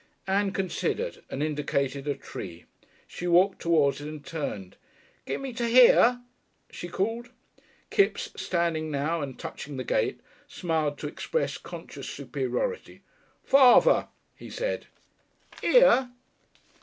[0.25, 2.65] Ann considered, and indicated a tree.
[3.05, 4.75] She walked towards it, and turned.
[5.27, 6.21] "Gimme to here?"
[6.71, 7.29] she called.
[7.91, 13.03] Kipps, standing now and touching the gate, smiled to express conscious superiority.
[13.43, 14.87] "Further!" he said.
[15.61, 16.09] "Here?"